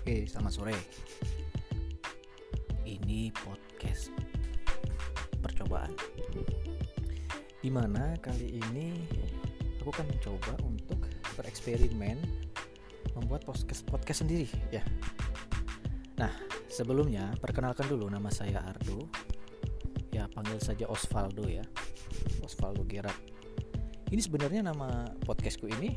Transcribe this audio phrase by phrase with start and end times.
[0.00, 0.72] Oke, selamat sore.
[2.88, 4.08] Ini podcast
[5.44, 5.92] percobaan.
[7.60, 8.96] Di mana kali ini
[9.76, 11.04] aku akan mencoba untuk
[11.36, 12.16] bereksperimen
[13.12, 14.80] membuat podcast podcast sendiri ya.
[16.16, 16.32] Nah,
[16.72, 19.04] sebelumnya perkenalkan dulu nama saya Ardo.
[20.16, 21.68] Ya, panggil saja Osvaldo ya.
[22.40, 23.20] Osvaldo Gerat.
[24.08, 25.92] Ini sebenarnya nama podcastku ini.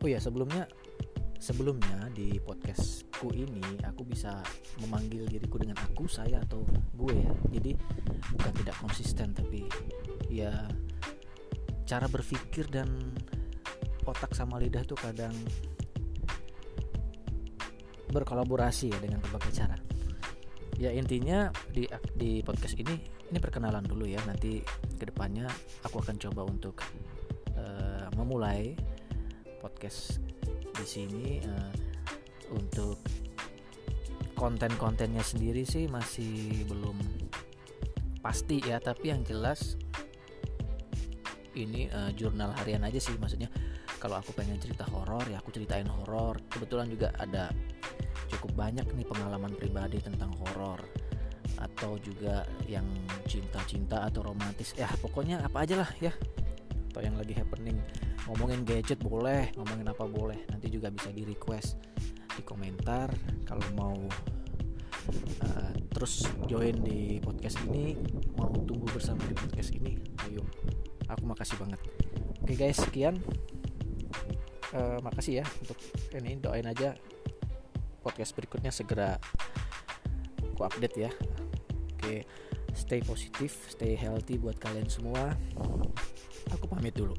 [0.00, 0.64] Oh ya, sebelumnya
[1.38, 4.40] sebelumnya di podcastku ini aku bisa
[4.82, 6.64] memanggil diriku dengan aku, saya atau
[6.96, 7.32] gue ya.
[7.56, 7.72] Jadi
[8.32, 9.68] bukan tidak konsisten tapi
[10.32, 10.52] ya
[11.86, 12.88] cara berpikir dan
[14.06, 15.34] otak sama lidah tuh kadang
[18.10, 19.76] berkolaborasi ya dengan berbagai cara.
[20.76, 23.00] Ya intinya di di podcast ini
[23.32, 24.20] ini perkenalan dulu ya.
[24.28, 24.60] Nanti
[24.96, 25.48] ke depannya
[25.84, 26.84] aku akan coba untuk
[27.56, 28.76] uh, memulai
[29.58, 30.20] podcast
[30.76, 31.72] di sini uh,
[32.52, 33.00] untuk
[34.36, 37.00] konten-kontennya sendiri sih masih belum
[38.20, 39.80] pasti ya tapi yang jelas
[41.56, 43.16] ini uh, jurnal harian aja sih.
[43.16, 43.48] Maksudnya
[43.96, 46.36] kalau aku pengen cerita horor ya aku ceritain horor.
[46.52, 47.50] Kebetulan juga ada
[48.28, 50.84] cukup banyak nih pengalaman pribadi tentang horor
[51.56, 52.84] atau juga yang
[53.24, 54.76] cinta-cinta atau romantis.
[54.76, 56.12] Ya pokoknya apa aja lah ya.
[56.92, 57.80] Atau yang lagi happening.
[58.28, 60.44] Ngomongin gadget boleh ngomongin apa boleh.
[60.52, 61.82] Nanti juga bisa di request
[62.38, 63.10] di komentar
[63.42, 63.98] kalau mau
[65.42, 67.98] uh, terus join di podcast ini
[68.38, 69.98] mau tunggu bersama di podcast ini
[70.30, 70.46] ayo.
[71.10, 71.82] Aku makasih banget.
[72.38, 73.18] Oke guys sekian.
[74.70, 75.78] Uh, makasih ya untuk
[76.14, 76.94] ini doain aja
[78.06, 79.18] podcast berikutnya segera
[80.54, 81.10] aku update ya.
[81.98, 82.22] Oke
[82.78, 85.34] stay positif stay healthy buat kalian semua.
[86.54, 87.18] Aku pamit dulu